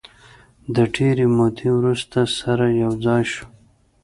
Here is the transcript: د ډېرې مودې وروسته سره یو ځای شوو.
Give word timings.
د 0.75 0.77
ډېرې 0.95 1.25
مودې 1.35 1.69
وروسته 1.77 2.19
سره 2.39 2.65
یو 2.81 2.91
ځای 3.05 3.23
شوو. 3.31 3.45